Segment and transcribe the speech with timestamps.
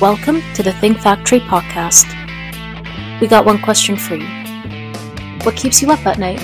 [0.00, 2.06] Welcome to the Think Factory podcast.
[3.20, 4.26] We got one question for you.
[5.42, 6.40] What keeps you up at night?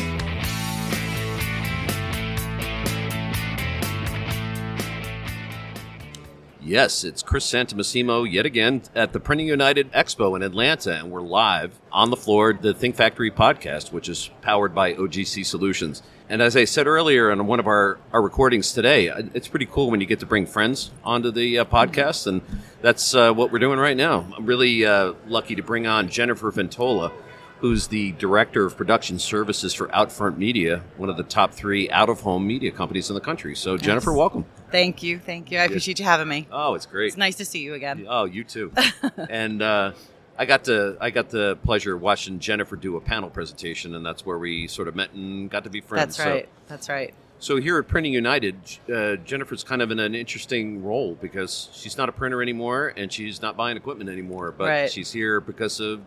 [6.61, 11.23] Yes, it's Chris Santomassimo yet again at the Printing United Expo in Atlanta, and we're
[11.23, 16.03] live on the floor, the Think Factory podcast, which is powered by OGC Solutions.
[16.29, 19.67] And as I said earlier in one of our, our recordings today, uh, it's pretty
[19.67, 22.43] cool when you get to bring friends onto the uh, podcast, and
[22.83, 24.27] that's uh, what we're doing right now.
[24.37, 27.13] I'm really uh, lucky to bring on Jennifer Ventola,
[27.61, 32.09] who's the Director of Production Services for Outfront Media, one of the top three out
[32.09, 33.55] of home media companies in the country.
[33.55, 34.45] So, Jennifer, welcome.
[34.73, 35.59] Thank you, thank you.
[35.59, 36.49] I appreciate you having me.
[36.51, 37.07] Oh, it's great.
[37.07, 38.05] It's nice to see you again.
[38.09, 38.73] Oh, you too.
[39.31, 39.93] and uh,
[40.39, 44.05] I got to I got the pleasure of watching Jennifer do a panel presentation, and
[44.05, 46.17] that's where we sort of met and got to be friends.
[46.17, 46.49] That's right.
[46.69, 47.15] That's right.
[47.39, 48.57] So, so here at Printing United,
[48.93, 53.13] uh, Jennifer's kind of in an interesting role because she's not a printer anymore, and
[53.13, 54.53] she's not buying equipment anymore.
[54.57, 54.91] But Right.
[54.91, 56.01] she's here because of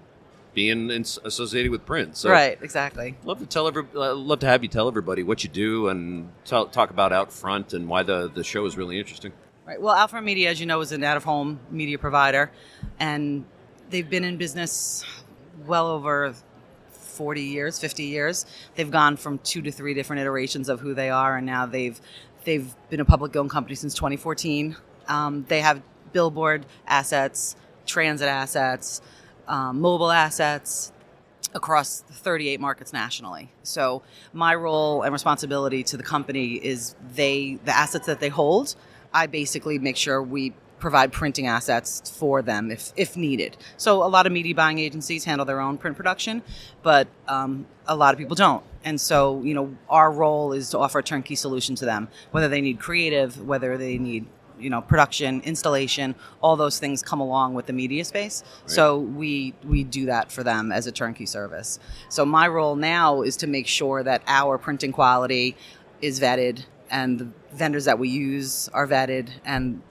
[0.55, 2.17] being in, associated with print.
[2.17, 3.15] So, right, exactly.
[3.23, 6.29] Love to tell every, uh, love to have you tell everybody what you do and
[6.43, 9.31] tell, talk about Outfront and why the, the show is really interesting.
[9.67, 9.79] Right.
[9.79, 12.51] Well, Outfront Media, as you know, is an out-of-home media provider,
[12.99, 13.45] and
[13.89, 15.03] they've been in business
[15.65, 16.33] well over
[16.91, 18.45] 40 years, 50 years.
[18.75, 21.99] They've gone from two to three different iterations of who they are, and now they've
[22.45, 24.75] they've been a public-owned company since 2014.
[25.07, 25.81] Um, they have
[26.13, 29.01] billboard assets, transit assets,
[29.47, 30.93] um, mobile assets,
[31.53, 33.51] across 38 markets nationally.
[33.63, 34.03] So
[34.33, 38.75] my role and responsibility to the company is they the assets that they hold,
[39.13, 43.57] I basically make sure we provide printing assets for them if, if needed.
[43.77, 46.41] So a lot of media buying agencies handle their own print production,
[46.81, 48.63] but um, a lot of people don't.
[48.83, 52.47] And so, you know, our role is to offer a turnkey solution to them, whether
[52.47, 54.25] they need creative, whether they need
[54.57, 59.53] you know production installation all those things come along with the media space so we
[59.63, 63.47] we do that for them as a turnkey service so my role now is to
[63.47, 65.55] make sure that our printing quality
[66.01, 69.81] is vetted and the vendors that we use are vetted and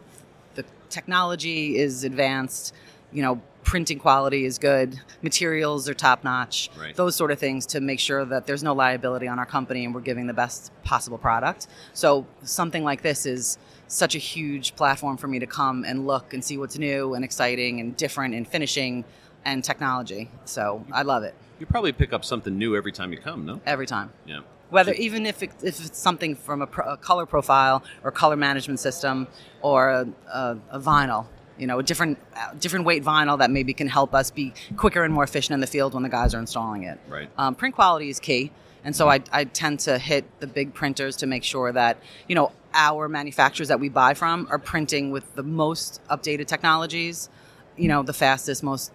[0.91, 2.75] technology is advanced
[3.13, 6.95] you know printing quality is good materials are top notch Right.
[6.97, 9.95] those sort of things to make sure that there's no liability on our company and
[9.95, 15.17] we're giving the best possible product so something like this is such a huge platform
[15.17, 18.45] for me to come and look and see what's new and exciting and different in
[18.45, 19.05] finishing
[19.45, 23.19] and technology so i love it You probably pick up something new every time you
[23.19, 23.61] come, no?
[23.67, 24.41] every time Yeah.
[24.71, 28.37] Whether even if, it, if it's something from a, pro, a color profile or color
[28.37, 29.27] management system
[29.63, 31.27] or a, a, a vinyl
[31.59, 32.19] you know a different
[32.61, 35.67] different weight vinyl that maybe can help us be quicker and more efficient in the
[35.67, 36.99] field when the guys are installing it.
[37.09, 37.29] Right.
[37.37, 38.53] um, print quality is key.
[38.85, 41.99] And so I, I tend to hit the big printers to make sure that
[42.29, 47.29] you know our manufacturers that we buy from are printing with the most updated technologies
[47.77, 48.93] you know the fastest most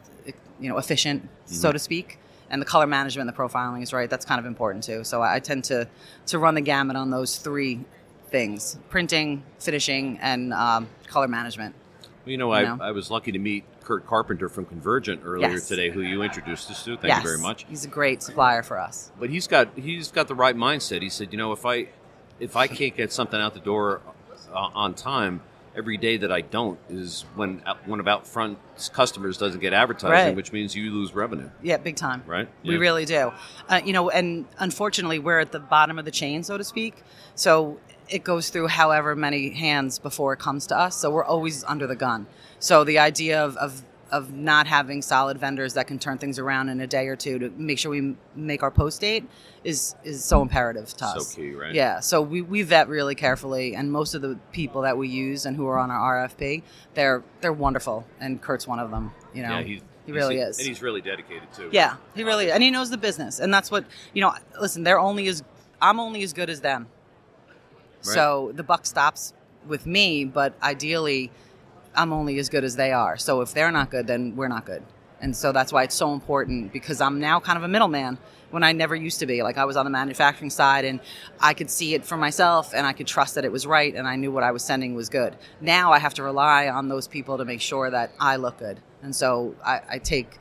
[0.59, 2.17] you know efficient so to speak
[2.53, 5.21] and the color management and the profiling is right that's kind of important too so
[5.21, 5.87] i tend to
[6.27, 7.79] to run the gamut on those three
[8.27, 11.73] things printing finishing and um, color management
[12.25, 12.87] Well, you know, You I.
[12.89, 15.67] I was lucky to meet Kurt Carpenter from Convergent earlier Yes.
[15.67, 16.91] today, who you introduced us to.
[16.95, 17.65] Thank yes you very much.
[17.69, 21.01] he's a great supplier for us But he's got he's got the right mindset.
[21.01, 21.87] He said, you know, if I
[22.39, 24.01] if I can't get something out the door
[24.53, 25.41] uh, on time,
[25.75, 30.35] every day that I don't is when one of Outfront's customers doesn't get advertising, Right.
[30.35, 31.49] which means you lose revenue.
[31.61, 32.23] Yeah, big time.
[32.25, 32.47] Right?
[32.63, 33.31] We really do.
[33.67, 37.03] Uh, you know, and unfortunately, we're at the bottom of the chain, so to speak.
[37.35, 37.79] So
[38.09, 40.97] it goes through however many hands before it comes to us.
[40.97, 42.27] So we're always under the gun.
[42.59, 46.69] So the idea of, of of not having solid vendors that can turn things around
[46.69, 49.25] in a day or two to make sure we make our post date
[49.63, 51.29] is is so imperative to us.
[51.29, 51.73] So key, right?
[51.73, 55.45] Yeah, so we, we vet really carefully, and most of the people that we use
[55.47, 56.61] and who are on our RFP,
[56.93, 59.11] they're they're wonderful, and Kurt's one of them.
[59.33, 60.59] You know, Yeah, he's, he really is.
[60.59, 61.69] and he's really dedicated too.
[61.71, 62.53] Yeah, he really is.
[62.53, 64.33] and he knows the business, and that's what you know.
[64.61, 65.43] Listen, they're only as
[65.81, 66.87] I'm only as good as them.
[68.01, 69.33] So the buck stops
[69.65, 71.31] with me, but ideally,
[71.95, 73.17] I'm only as good as they are.
[73.17, 74.83] So if they're not good, then we're not good,
[75.21, 78.17] and so that's why it's so important because I'm now kind of a middleman
[78.51, 79.41] when I never used to be.
[79.41, 80.99] Like I was on the manufacturing side, and
[81.39, 84.07] I could see it for myself, and I could trust that it was right, and
[84.07, 85.35] I knew what I was sending was good.
[85.61, 88.79] Now I have to rely on those people to make sure that I look good,
[89.01, 90.37] and so I, I take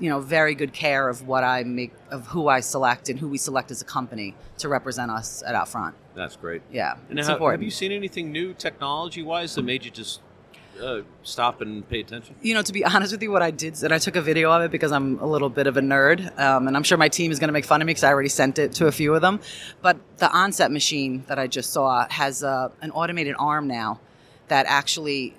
[0.00, 3.28] you know very good care of what I make of who I select and who
[3.28, 5.92] we select as a company to represent us at Outfront.
[6.14, 6.62] That's great.
[6.72, 7.60] Yeah, And it's how, important.
[7.60, 10.20] have you seen anything new technology wise that made you just
[10.82, 12.34] uh, stop and pay attention?
[12.42, 14.50] you know, to be honest with you, what I did, and I took a video
[14.50, 17.08] of it because I'm a little bit of a nerd, um, and I'm sure my
[17.08, 18.92] team is going to make fun of me because I already sent it to a
[18.92, 19.40] few of them.
[19.82, 24.00] But the onset machine that I just saw has uh, an automated arm now
[24.48, 25.34] that actually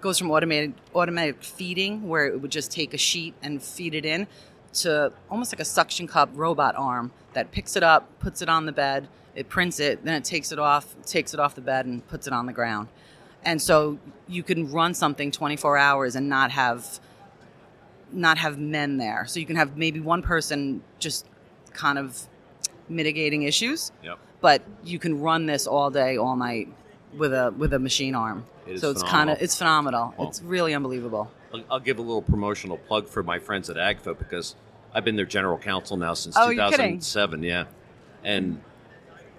[0.00, 4.04] goes from automated automatic feeding, where it would just take a sheet and feed it
[4.04, 4.26] in,
[4.72, 8.66] to almost like a suction cup robot arm that picks it up, puts it on
[8.66, 11.86] the bed, it prints it, then it takes it off, takes it off the bed,
[11.86, 12.88] and puts it on the ground.
[13.44, 17.00] And so you can run something 24 hours and not have
[18.10, 19.26] not have men there.
[19.26, 21.26] So you can have maybe one person just
[21.72, 22.22] kind of
[22.88, 24.18] mitigating issues, Yep.
[24.40, 26.68] but you can run this all day, all night
[27.16, 28.44] with a with a machine arm.
[28.66, 29.36] It is so it's kind phenomenal.
[29.36, 30.14] of it's phenomenal.
[30.18, 31.30] Well- it's really unbelievable.
[31.52, 34.54] I'll, I'll give a little promotional plug for my friends at AGFA because
[34.92, 37.42] I've been their general counsel now since Oh, 2007.
[37.42, 37.64] Yeah,
[38.24, 38.60] and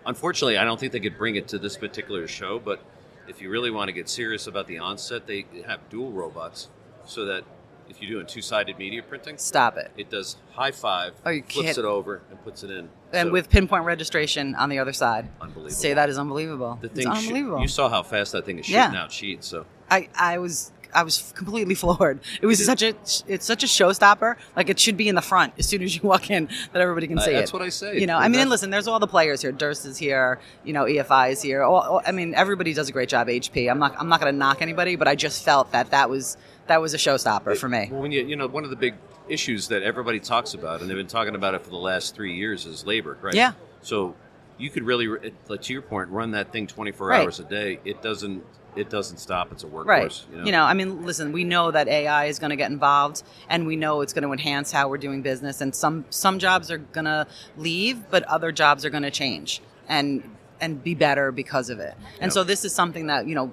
[0.05, 2.59] unfortunately, I don't think they could bring it to this particular show.
[2.59, 2.83] But
[3.29, 6.69] if you really want to get serious about the onset, they have dual robots
[7.05, 7.43] so that
[7.89, 9.91] if you're doing two-sided media printing, Stop it.
[9.97, 11.83] it does high five, Are you flips kidding?
[11.85, 12.89] it over, and puts it in.
[13.11, 15.27] And So, with pinpoint registration on the other side.
[15.41, 15.71] unbelievable.
[15.71, 16.77] Say that is unbelievable.
[16.81, 17.61] the it's thing, sh- unbelievable.
[17.61, 18.85] you saw how fast that thing is Yeah.
[18.87, 19.47] shooting out sheets.
[19.47, 22.19] So I, I was I was completely floored.
[22.41, 22.89] It was It such a
[23.27, 24.35] it's such a showstopper.
[24.55, 27.07] Like it should be in the front as soon as you walk in that everybody
[27.07, 27.33] can see that's it.
[27.39, 27.99] That's what I say.
[27.99, 29.51] You know, I mean, and listen, there's all the players here.
[29.51, 30.39] Durst is here.
[30.63, 31.63] You know, EFI is here.
[31.63, 33.27] All, all- I mean, everybody does a great job.
[33.27, 33.69] HP.
[33.69, 36.37] I'm not I'm not going to knock anybody, but I just felt that that was
[36.67, 37.89] that was a showstopper for me.
[37.91, 38.95] Well, when you you know one of the big
[39.27, 42.33] issues that everybody talks about, and they've been talking about it for the last three
[42.35, 43.33] years, is labor, right?
[43.35, 43.51] Yeah.
[43.81, 44.15] So
[44.59, 47.23] you could really, to your point, run that thing twenty four Right.
[47.23, 47.79] hours a day.
[47.85, 48.43] It doesn't.
[48.75, 49.51] It doesn't stop.
[49.51, 49.85] It's a workhorse.
[49.87, 50.25] Right.
[50.45, 50.63] You know.
[50.63, 54.01] I mean, listen, we know that AI is going to get involved and we know
[54.01, 57.25] it's going to enhance how we're doing business and some some jobs are going to
[57.57, 60.23] leave, but other jobs are going to change and
[60.61, 61.95] and be better because of it.
[62.21, 62.31] And Yep.
[62.33, 63.51] so this is something that, you know,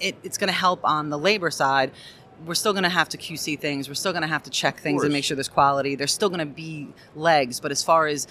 [0.00, 1.90] it, it's going to help on the labor side.
[2.44, 3.88] We're still going to have to QC things.
[3.88, 5.94] We're still going to have to check things and make sure there's quality.
[5.94, 8.26] There's still going to be legs, but as far as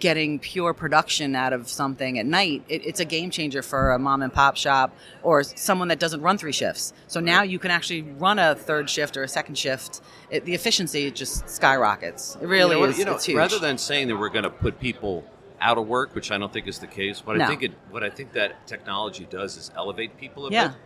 [0.00, 3.98] getting pure production out of something at night, it, it's a game changer for a
[3.98, 6.92] mom and pop shop or someone that doesn't run three shifts.
[7.06, 10.00] So now you can actually run a third shift or a second shift.
[10.30, 12.36] It, the efficiency just skyrockets.
[12.40, 12.98] It really you know, is.
[12.98, 13.36] You know, it's huge.
[13.36, 15.24] rather than saying that we're going to put people
[15.60, 18.02] out of work, which I don't think is the case, what I think it, what
[18.02, 20.68] I think that technology does is elevate people a Yeah.
[20.68, 20.76] bit,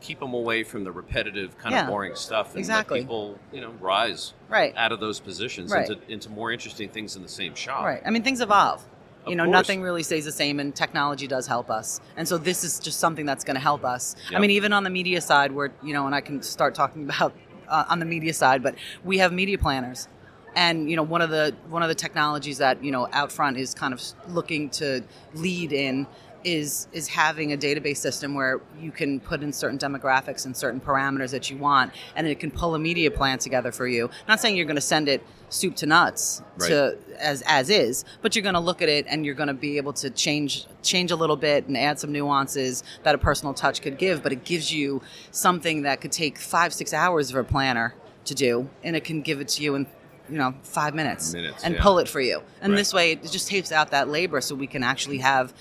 [0.00, 1.82] keep them away from the repetitive, kind Yeah.
[1.82, 3.00] of boring stuff, and Exactly.
[3.00, 4.72] let people, you know, rise right.
[4.76, 5.88] out of those positions Right.
[5.88, 7.84] into, into more interesting things in the same shop.
[7.84, 8.02] Right.
[8.04, 8.82] I mean, things evolve.
[9.24, 9.52] Of you know, course.
[9.52, 12.00] nothing really stays the same, and technology does help us.
[12.16, 14.16] And so this is just something that's going to help us.
[14.34, 17.04] I mean, even on the media side, where you know, and I can start talking
[17.08, 17.34] about
[17.68, 18.74] uh, on the media side, but
[19.04, 20.08] we have media planners,
[20.56, 23.74] and you know, one of the one of the technologies that you know Outfront is
[23.74, 25.02] kind of looking to
[25.34, 26.06] lead in
[26.44, 30.80] is is having a database system where you can put in certain demographics and certain
[30.80, 34.08] parameters that you want, and it can pull a media plan together for you.
[34.28, 38.34] not saying you're going to send it soup to nuts to as as is, but
[38.36, 41.10] you're going to look at it and you're going to be able to change change
[41.10, 44.22] a little bit and add some nuances that a personal touch could give.
[44.22, 47.94] But it gives you something that could take five six hours of a planner
[48.26, 49.86] to do, and it can give it to you in
[50.28, 51.82] you know five minutes, Minutes, and yeah.
[51.82, 52.40] pull it for you.
[52.60, 52.78] And Right.
[52.78, 55.52] this way, it just takes out that labor, so we can actually have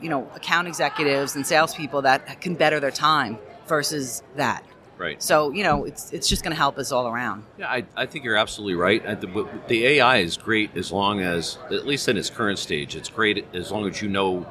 [0.00, 4.64] you know account executives and salespeople that can better their time versus that.
[4.98, 5.22] Right.
[5.22, 7.44] So you know, it's it's just going to help us all around.
[7.58, 9.04] Yeah, I, I think you're absolutely right.
[9.06, 12.94] I, the, the AI is great as long as, at least in its current stage,
[12.96, 14.46] it's great as long as you know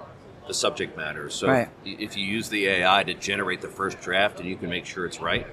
[0.47, 1.29] the subject matter.
[1.29, 1.69] So Right.
[1.85, 5.05] if you use the AI to generate the first draft and you can make sure
[5.05, 5.45] it's right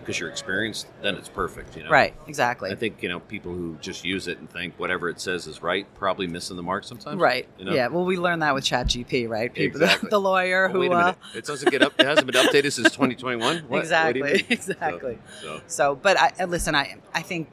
[0.00, 1.76] because you're experienced, then it's perfect.
[1.76, 1.90] You know?
[1.90, 2.14] Right.
[2.26, 2.70] Exactly.
[2.70, 5.62] I think you know people who just use it and think whatever it says is
[5.62, 7.20] right, probably missing the mark sometimes.
[7.20, 7.46] Right.
[7.58, 7.72] You know?
[7.74, 7.88] Yeah.
[7.88, 9.52] Well, we learned that with ChatGPT, right?
[9.52, 10.10] People, Exactly.
[10.10, 10.78] the lawyer Oh, who.
[10.80, 11.14] wait a uh.
[11.34, 11.92] It doesn't get up.
[11.98, 13.40] It hasn't been updated since 2021.
[13.40, 13.70] What?
[13.70, 14.44] What Exactly, mean?
[14.50, 15.18] exactly.
[15.40, 15.62] So, so.
[15.66, 16.74] So, but I uh, listen.
[16.74, 17.52] I I think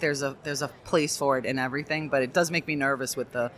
[0.00, 3.16] there's a there's a place for it in everything, but it does make me nervous
[3.16, 3.50] with the,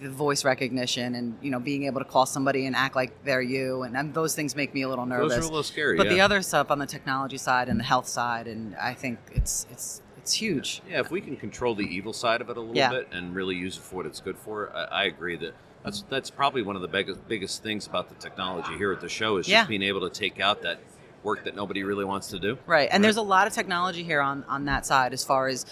[0.00, 3.42] the voice recognition and you know being able to call somebody and act like they're
[3.42, 5.34] you, and, and those things make me a little nervous.
[5.34, 5.96] Those are a little scary.
[5.96, 6.14] but yeah.
[6.14, 9.66] the other stuff on the technology side and the health side, and I think it's
[9.70, 10.82] it's it's huge.
[10.88, 12.90] Yeah, if we can control the evil side of it a little Yeah.
[12.90, 15.54] bit and really use it for what it's good for, I, I agree that
[15.84, 19.08] that's that's probably one of the biggest biggest things about the technology here at the
[19.08, 19.60] show is Yeah.
[19.60, 20.80] just being able to take out that
[21.22, 22.56] work that nobody really wants to do.
[22.66, 25.66] Right, and there's a lot of technology here on on that side as far as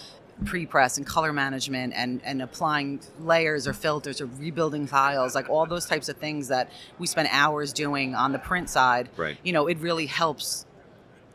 [0.45, 5.65] pre-press and color management and and applying layers or filters or rebuilding files like all
[5.65, 9.37] those types of things that we spend hours doing on the print side Right.
[9.43, 10.65] you know it really helps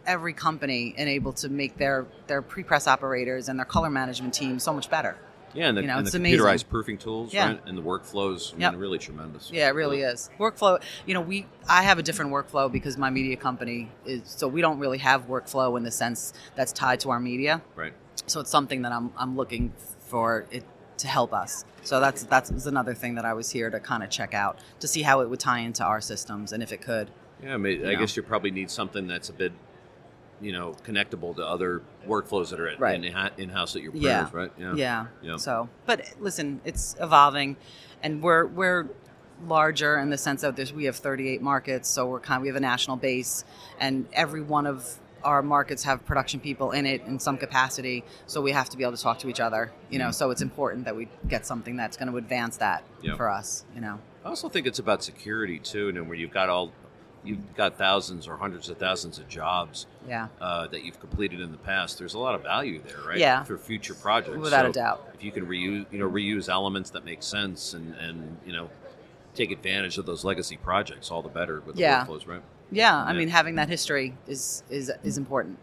[0.06, 4.58] every company and able to make their their pre-press operators and their color management team
[4.58, 5.16] so much better
[5.54, 6.40] Yeah, and the, You know, and it's the amazing.
[6.40, 7.46] computerized proofing tools, Yeah.
[7.46, 7.60] right?
[7.64, 8.72] And the workflows, I Yep.
[8.72, 9.52] mean, really tremendous.
[9.52, 10.28] Yeah, it really is.
[10.38, 14.48] Workflow, you know, we I have a different workflow because my media company is so
[14.48, 17.62] we don't really have workflow in the sense that's tied to our media.
[17.76, 17.92] Right.
[18.26, 20.64] So it's something that I'm I'm looking for it
[20.98, 21.64] to help us.
[21.82, 24.88] So that's that's another thing that I was here to kind of check out to
[24.88, 27.10] see how it would tie into our systems and if it could.
[27.42, 29.52] Yeah, I, mean, I guess you probably need something that's a bit,
[30.40, 32.94] you know, connectable to other workflows that are at, Right.
[32.94, 33.04] in,
[33.36, 34.24] in house at your Yeah.
[34.24, 34.76] printers, right?
[34.76, 35.06] Yeah.
[35.20, 35.36] Yeah.
[35.36, 37.56] So, but listen, it's evolving,
[38.02, 38.88] and we're we're
[39.46, 42.56] larger in the sense that there's we have 38 markets, so we're kind we have
[42.56, 43.44] a national base,
[43.80, 48.40] and every one of our markets have production people in it in some capacity, so
[48.40, 49.72] we have to be able to talk to each other.
[49.90, 53.16] You know, so it's important that we get something that's going to advance that Yeah.
[53.16, 53.64] for us.
[53.74, 53.98] You know.
[54.24, 56.72] I also think it's about security too, and where you've got all,
[57.24, 60.28] you've got thousands or hundreds of thousands of jobs Yeah.
[60.40, 61.98] uh, that you've completed in the past.
[61.98, 63.18] There's a lot of value there, right?
[63.18, 63.44] Yeah.
[63.44, 65.08] For future projects, Without a doubt.
[65.14, 68.68] If you can reuse, you know, reuse elements that make sense and and you know,
[69.34, 72.04] take advantage of those legacy projects, all the better with Yeah.
[72.04, 72.42] the workflows, right?
[72.70, 72.96] Yeah.
[73.04, 73.18] I Yeah.
[73.18, 75.58] mean, having that history is is is important.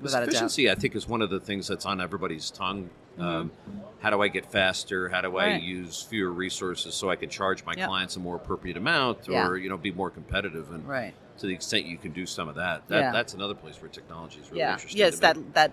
[0.00, 0.28] Without a doubt.
[0.30, 2.90] efficiency, I think, is one of the things that's on everybody's tongue.
[3.18, 3.52] Um,
[4.00, 5.08] how do I get faster?
[5.08, 5.52] How do I Mm-hmm.
[5.54, 5.62] Right.
[5.62, 7.88] use fewer resources so I can charge my Yep.
[7.88, 9.46] clients a more appropriate amount, Yeah.
[9.46, 10.72] or you know, be more competitive?
[10.72, 11.14] And Right.
[11.38, 13.12] to the extent you can do some of that, that Yeah.
[13.12, 14.72] that's another place where technology is really Yeah.
[14.74, 15.00] interesting.
[15.00, 15.06] Yeah.
[15.06, 15.72] It's that that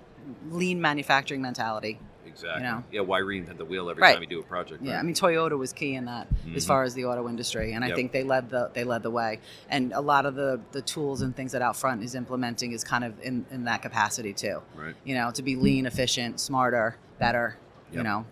[0.51, 2.00] lean manufacturing mentality.
[2.33, 2.63] Exactly.
[2.63, 2.83] know.
[2.91, 4.13] Yeah, why reinvent the wheel every Right.
[4.13, 4.83] time you do a project?
[4.83, 5.00] Yeah.
[5.00, 6.67] I mean Toyota was key in that as Mhm.
[6.67, 9.39] far as the auto industry, and I think they led the they led the way.
[9.69, 13.03] And a lot of the the tools and things that Outfront is implementing is kind
[13.03, 14.61] of in in that capacity too.
[14.75, 14.95] right.
[15.03, 17.57] You know, to be lean, efficient, smarter, better.
[17.91, 18.25] You know.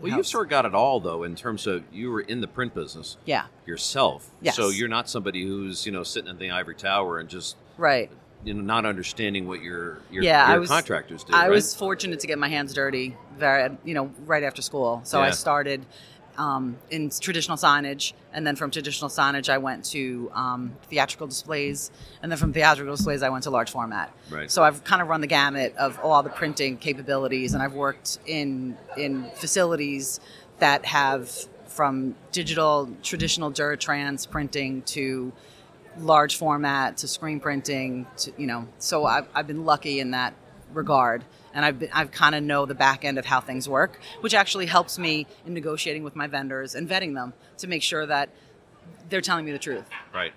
[0.00, 2.46] Well, you've sort of got it all though, in terms of you were in the
[2.46, 3.46] print business Yeah.
[3.66, 4.54] yourself, Yes.
[4.56, 8.10] so you're not somebody who's you know sitting in the ivory tower and just Right.
[8.44, 11.32] You know not understanding what your your, Yeah, I was- contractors do.
[11.34, 11.50] I right?
[11.50, 15.00] was fortunate to get my hands dirty very, you know, right after school.
[15.04, 15.84] So I started
[16.36, 21.92] um, in traditional signage, and then from traditional signage, I went to um, theatrical displays,
[22.22, 24.12] and then from theatrical displays, I went to large format.
[24.30, 24.50] Right.
[24.50, 28.18] So I've kind of run the gamut of all the printing capabilities, and I've worked
[28.26, 30.18] in in facilities
[30.58, 31.30] that have
[31.68, 35.32] from digital traditional Duratrans printing to
[35.98, 40.34] large format to screen printing to you know so I've, I've been lucky in that
[40.72, 44.00] regard and I've been, I've kind of know the back end of how things work
[44.20, 48.06] which actually helps me in negotiating with my vendors and vetting them to make sure
[48.06, 48.30] that
[49.08, 50.32] they're telling me the truth right.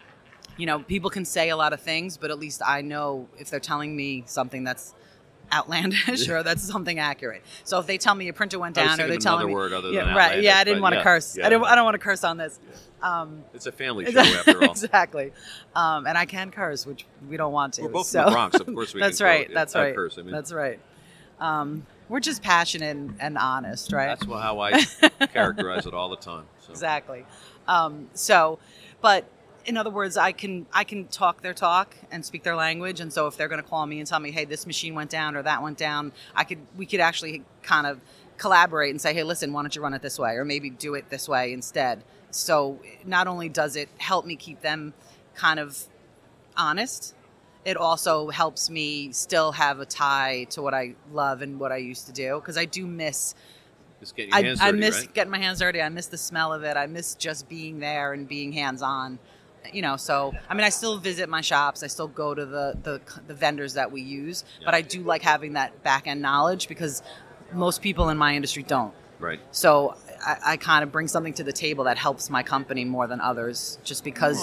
[0.57, 3.49] you know people can say a lot of things but at least I know if
[3.49, 4.93] they're telling me something that's
[5.51, 9.07] outlandish or that's something accurate so if they tell me a printer went down or
[9.17, 11.37] telling another me word other yeah, than right yeah I didn't want to yeah, curse
[11.37, 11.47] yeah.
[11.47, 12.59] I, don't, I don't want to curse on this
[13.01, 14.71] um, It's a family show after all.
[14.71, 15.31] exactly.
[15.75, 17.83] Um, and I can curse, which we don't want to.
[17.83, 18.23] We're both so.
[18.23, 19.51] from the Bronx, of course we that's right.
[19.53, 19.95] That's right.
[19.95, 20.31] curse, I mean.
[20.31, 20.79] That's right.
[21.39, 24.17] Um, we're just passionate and, and honest, right?
[24.19, 24.81] That's how I
[25.33, 26.45] characterize it all the time.
[26.59, 26.71] So.
[26.71, 27.25] exactly.
[27.67, 28.59] Um, so,
[29.01, 29.25] but
[29.67, 33.11] in other words, I can I can talk their talk and speak their language, and
[33.11, 35.35] so if they're going to call me and tell me, hey, this machine went down
[35.35, 37.99] or that went down, I could we could actually kind of
[38.37, 40.95] collaborate and say, hey, listen, why don't you run it this way, or maybe do
[40.95, 42.03] it this way instead.
[42.31, 44.93] So not only does it help me keep them
[45.35, 45.83] kind of
[46.55, 47.13] honest,
[47.65, 51.77] it also helps me still have a tie to what I love and what I
[51.77, 53.35] used to do because I do miss
[53.99, 55.13] Just get your I, hands I dirty, miss right?
[55.13, 55.81] getting my hands dirty.
[55.81, 56.77] I miss the smell of it.
[56.77, 59.19] I miss just being there and being hands on.
[59.73, 61.83] You know, so I mean, I still visit my shops.
[61.83, 65.21] I still go to the the, the vendors that we use, but I do like
[65.21, 67.01] having that back end knowledge because
[67.53, 68.93] most people in my industry don't.
[69.19, 69.39] Right.
[69.51, 69.95] So
[70.25, 73.19] I, I kind of bring something to the table that helps my company more than
[73.21, 74.37] others, just because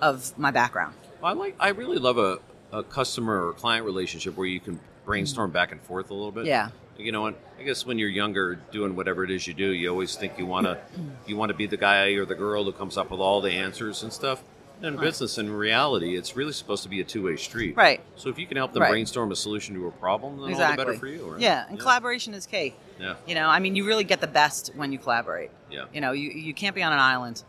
[0.00, 0.94] Well- of my background.
[1.20, 1.56] Well, I like.
[1.60, 2.38] I really love a,
[2.72, 6.46] a customer or client relationship where you can brainstorm back and forth a little bit.
[6.46, 6.70] Yeah.
[6.96, 9.88] You know, and I guess when you're younger, doing whatever it is you do, you
[9.90, 10.78] always think you want to,
[11.26, 13.50] you want to be the guy or the girl who comes up with all the
[13.52, 14.42] answers and stuff.
[14.82, 15.02] In Right.
[15.04, 17.76] business, in reality, it's really supposed to be a two-way street.
[17.76, 18.00] Right.
[18.16, 18.90] So if you can help them Right.
[18.90, 20.84] brainstorm a solution to a problem, then all the Exactly.
[20.84, 21.32] better for you.
[21.32, 21.40] Right?
[21.40, 22.74] Yeah, and collaboration is key.
[22.98, 23.14] Yeah.
[23.26, 25.50] You know, I mean, you really get the best when you collaborate.
[25.70, 25.84] Yeah.
[25.92, 27.42] You know, you, you can't be on an island.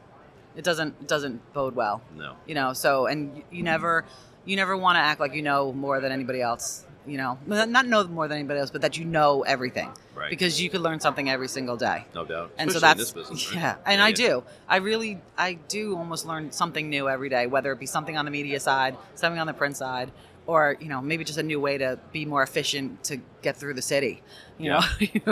[0.56, 2.02] It doesn't it doesn't bode well.
[2.18, 2.36] No.
[2.46, 4.04] You know, so and you never
[4.44, 6.86] you never want to act like you know more than anybody else.
[7.08, 9.90] You know, not know more than anybody else, but that you know everything.
[10.16, 10.30] Right.
[10.30, 12.06] Because you could learn something every single day.
[12.14, 12.52] No doubt.
[12.60, 13.48] And so Especially in that's this business.
[13.56, 13.62] right?
[13.62, 14.44] yeah, and I do.
[14.70, 18.26] I really, I do almost learn something new every day, whether it be something on
[18.26, 20.12] the media side, something on the print side,
[20.46, 23.74] or you know, maybe just a new way to be more efficient to get through
[23.74, 24.22] the city.
[24.60, 24.82] You know,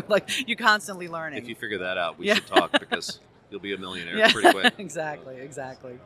[0.07, 1.37] like you're constantly learning.
[1.43, 2.35] If you figure that out, we Yeah.
[2.35, 3.19] should talk because
[3.51, 4.73] you'll be a millionaire yeah, pretty quick.
[4.79, 5.99] exactly, exactly.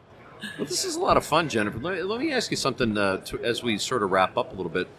[0.58, 1.80] Well, this is a lot of fun, Jennifer.
[1.80, 4.56] Let, let me ask you something uh, to, as we sort of wrap up a
[4.58, 4.90] little bit.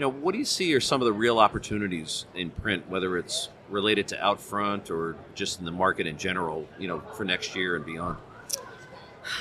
[0.00, 3.18] You know, what do you see are some of the real opportunities in print, whether
[3.18, 6.66] it's related to Outfront or just in the market in general?
[6.78, 8.16] You know, for next year and beyond.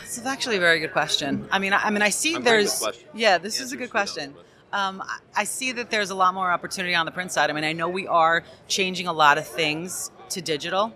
[0.03, 1.47] Is actually a very good question.
[1.49, 3.89] I mean, I, I mean, I see I'm there's yeah, this The is a good
[3.89, 4.35] question.
[4.73, 7.49] Um, I- I see that there's a lot more opportunity on the print side.
[7.49, 10.93] I mean, I know we are changing a lot of things to digital,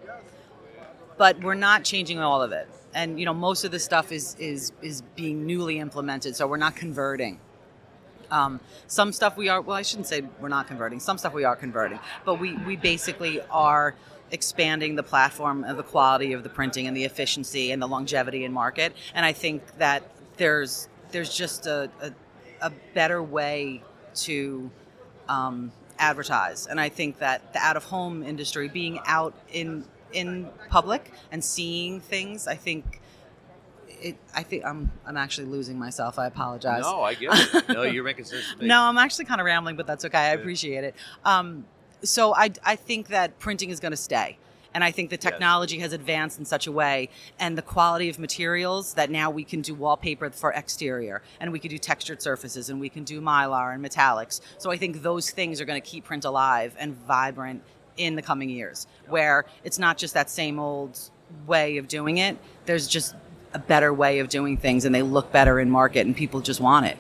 [1.18, 2.68] but we're not changing all of it.
[2.94, 6.58] and you know most of the stuff is is is being newly implemented, so we're
[6.58, 7.40] not converting.
[8.34, 11.00] Um, some stuff we are well, I shouldn't say we're not converting.
[11.00, 13.96] Some stuff we are converting, but we we basically are
[14.32, 18.44] expanding the platform and the quality of the printing and the efficiency and the longevity
[18.44, 18.94] in market.
[19.14, 20.02] And I think that
[20.38, 22.12] there's there's just a, a,
[22.62, 23.84] a better way
[24.16, 24.72] to
[25.30, 26.66] um, advertise.
[26.66, 31.44] And I think that the out of home industry, being out in in public and
[31.44, 33.00] seeing things, I think
[34.04, 36.20] it, I think I'm I'm actually losing myself.
[36.20, 36.82] I apologize.
[36.84, 37.70] No, I get it.
[37.70, 38.44] no, you're making sense.
[38.62, 40.18] no, I'm actually kind of rambling, but that's okay.
[40.18, 40.96] I appreciate it.
[41.26, 41.66] Um,
[42.04, 44.38] so I I think that printing is going to stay.
[44.76, 48.18] And I think the technology has advanced in such a way, and the quality of
[48.18, 52.72] materials that now we can do wallpaper for exterior, and we can do textured surfaces,
[52.72, 54.42] and we can do mylar and metallics.
[54.58, 57.62] So I think those things are going to keep print alive and vibrant
[57.98, 61.00] in the coming years, where it's not just that same old
[61.46, 62.38] way of doing it.
[62.66, 63.16] There's just
[63.54, 66.60] a better way of doing things, and they look better in market, and people just
[66.60, 66.98] want it.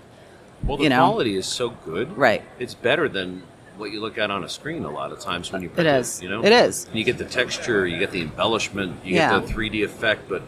[0.63, 0.97] Well, the you know?
[1.07, 2.15] quality is so good.
[2.17, 2.41] Right.
[2.59, 3.43] It's better than
[3.77, 5.89] what you look at on a screen a lot of times when you It print
[5.89, 6.21] is.
[6.21, 6.85] You know, It is.
[6.85, 9.39] And you get the texture, you get the embellishment, you Yeah.
[9.39, 10.43] get the 3D effect, but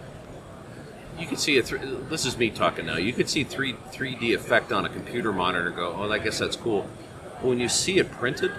[1.20, 1.64] you could see a.
[1.64, 2.98] Th- this is me talking now.
[2.98, 5.72] You could see three 3D effect on a computer monitor.
[5.72, 6.88] Go, oh, I guess that's cool.
[7.42, 8.52] But when you see it printed,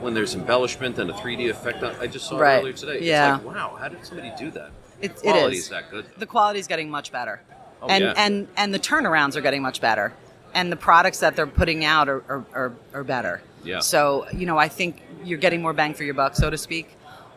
[0.00, 2.56] when there's embellishment and a 3D effect, on, I just saw Right.
[2.56, 2.98] it earlier today.
[3.02, 3.36] Yeah.
[3.36, 4.70] It's like, wow, how did somebody do that?
[5.00, 5.68] It, The it quality is.
[5.70, 6.06] that good.
[6.18, 7.40] The quality is getting much better,
[7.82, 8.14] Oh, and yeah.
[8.16, 10.12] and and the turnarounds are getting much better,
[10.54, 13.42] and the products that they're putting out are are, are, are better.
[13.64, 13.80] Yeah.
[13.80, 16.96] So you know, I think you're getting more bang for your buck, so to speak.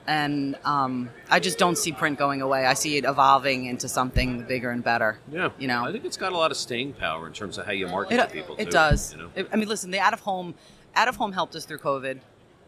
[0.10, 2.66] And um, I just don't see print going away.
[2.66, 5.20] I see it evolving into something bigger and better.
[5.30, 7.66] Yeah, You know, I think it's got a lot of staying power in terms of
[7.66, 8.56] how you market it, to people.
[8.58, 9.12] it too, does.
[9.14, 9.30] You know?
[9.36, 10.56] It- I mean, listen, the out of home,
[10.96, 12.20] out of home helped us through COVID.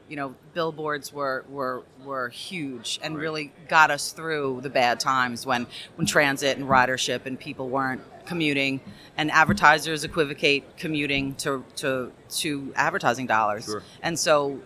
[0.10, 3.22] You know, billboards were were were huge and Right.
[3.22, 8.02] really got us through the bad times when when transit and ridership and people weren't
[8.26, 8.82] commuting
[9.18, 13.66] and advertisers equivocate commuting to to to advertising dollars.
[13.66, 13.84] Sure.
[14.02, 14.60] And so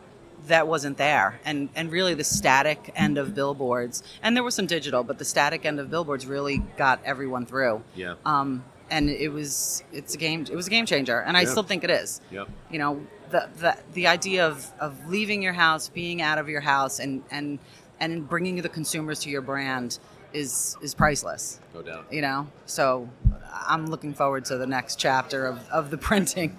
[0.48, 4.66] that wasn't there and and really the static end of billboards and there was some
[4.66, 8.16] digital but the static end of billboards really got everyone through Yeah.
[8.25, 11.50] um, and it was it's a game it was a game changer and i Yeah.
[11.50, 12.50] still think it is Yep.
[12.70, 13.00] you know
[13.33, 17.22] the, the the idea of of leaving your house being out of your house and
[17.31, 17.59] and
[18.00, 20.00] and bringing the consumers to your brand
[20.33, 22.05] is is priceless No doubt.
[22.11, 23.09] you know so
[23.51, 26.55] i'm looking forward to the next chapter of, of the printing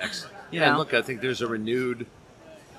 [0.00, 0.34] Excellent.
[0.50, 2.06] Yeah, look, I think there's a renewed,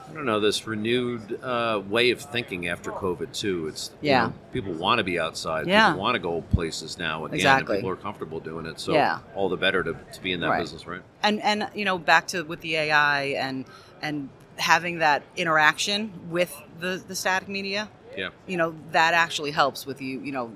[0.10, 3.68] I don't know, this renewed uh, way of thinking after COVID too.
[3.68, 4.28] It's you Yeah.
[4.28, 5.68] know, people want to be outside.
[5.68, 5.90] Yeah.
[5.90, 7.36] People want to go places now again.
[7.36, 7.76] Exactly.
[7.76, 8.80] And people are comfortable doing it.
[8.80, 9.20] So Yeah.
[9.36, 10.62] all the better to, to be in that Right.
[10.62, 11.02] business, right?
[11.22, 13.66] and and you know back to with the AI and
[14.02, 18.30] and having that interaction with the the static media Yeah.
[18.48, 20.52] you know that actually helps with you you know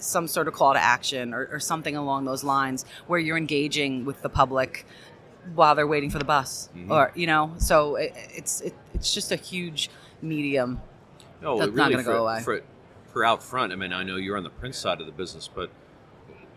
[0.00, 4.04] some sort of call to action or, or something along those lines where you're engaging
[4.04, 4.86] with the public
[5.54, 6.90] while they're waiting for the bus Mhm.
[6.90, 9.90] or you know so it, it's it, it's just a huge
[10.22, 10.80] medium
[11.40, 12.42] No, That's it not gonna go away.
[12.42, 12.60] For,
[13.12, 15.70] for Outfront, I mean, I know you're on the print side of the business, but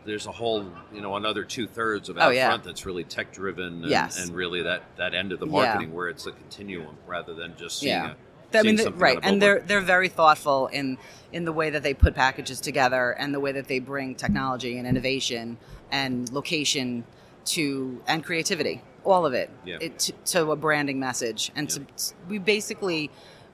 [0.05, 2.47] there's a whole, you know, another two thirds of Oh, out yeah.
[2.47, 4.19] front that's really tech driven and, Yes.
[4.19, 5.51] and really that, that end of the Yeah.
[5.51, 8.13] marketing where it's a continuum rather than just seeing Yeah.
[8.53, 10.97] a, I mean, th- something right, and they're they're very thoughtful in
[11.31, 14.77] in the way that they put packages together and the way that they bring technology
[14.77, 15.57] and innovation
[15.91, 17.05] and location
[17.45, 19.77] to and creativity, all of it, Yeah.
[19.81, 21.83] it to, to a branding message, and Yeah.
[21.97, 23.09] to we basically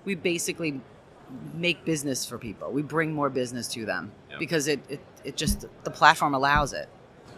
[0.06, 0.80] we basically
[1.54, 2.72] make business for people.
[2.72, 4.38] We bring more business to them Yeah.
[4.40, 6.88] because it, it it just the platform allows it.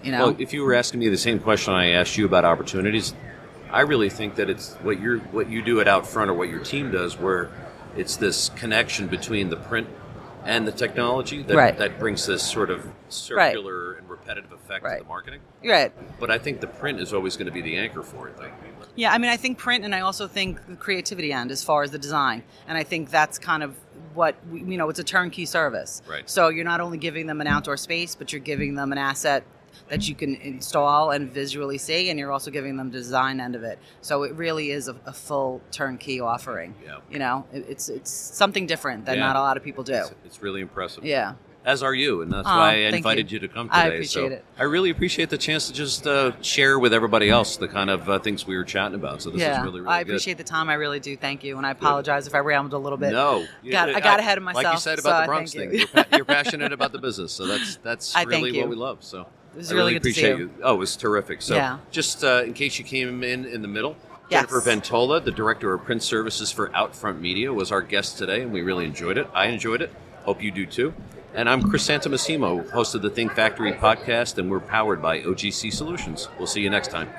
[0.03, 2.45] You know, Well, if you were asking me the same question I asked you about
[2.45, 3.13] opportunities,
[3.71, 6.49] I really think that it's what you are what you do at Outfront or what
[6.49, 7.49] your team does, where
[7.97, 9.88] it's this connection between the print
[10.49, 11.77] and the technology that, Right.
[11.77, 14.97] that brings this sort of circular and repetitive effect Right.
[14.97, 15.41] to the marketing.
[15.63, 15.91] right.
[16.19, 18.49] But I think the print is always going to be the anchor for it, though.
[18.95, 21.83] Yeah, I mean, I think print, and I also think the creativity end as far
[21.83, 23.75] as the design, and I think that's kind of
[24.15, 24.89] what you know.
[24.89, 26.27] It's a turnkey service, Right.
[26.27, 29.43] So you're not only giving them an outdoor space, but you're giving them an asset
[29.89, 33.55] that you can install and visually see, and you're also giving them the design end
[33.55, 33.79] of it.
[34.01, 36.75] So it really is a, a full turnkey offering.
[36.86, 36.97] Yeah.
[37.10, 39.25] You know, it, it's it's something different that Yeah.
[39.27, 39.93] not a lot of people do.
[39.93, 41.03] It's, it's really impressive.
[41.05, 41.34] Yeah.
[41.65, 43.36] As are you, and that's Oh, why I invited you.
[43.36, 43.47] you.
[43.47, 43.79] to come today.
[43.82, 44.45] I appreciate so it.
[44.58, 48.10] I really appreciate the chance to just uh, share with everybody else the kind of
[48.10, 49.21] uh, things we were chatting about.
[49.21, 50.12] So this yeah, is really, really I good.
[50.13, 50.69] appreciate the time.
[50.69, 51.17] I really do.
[51.17, 53.12] Thank you, and I apologize if I rambled a little bit.
[53.12, 54.63] No, Got- I got ahead of myself.
[54.63, 55.86] Like you said about I the Bronx thing, you.
[56.13, 59.03] you're passionate about the business, so that's that's I really what we love.
[59.03, 59.27] So
[59.60, 60.52] was I really, appreciate to see you.
[60.63, 61.41] Oh, it was terrific.
[61.41, 61.78] So Yeah.
[61.91, 63.95] just uh, in case you came in in the middle.
[64.30, 64.48] Yes.
[64.48, 68.52] Jennifer Ventola, the director of print services for Outfront Media, was our guest today, and
[68.52, 69.28] we really enjoyed it.
[69.34, 69.91] I enjoyed it.
[70.24, 70.93] Hope you do too.
[71.34, 75.72] And I'm Chris Santomassimo, host of the Think Factory podcast, and we're powered by OGC
[75.74, 76.28] Solutions.
[76.38, 77.10] We'll see you next time.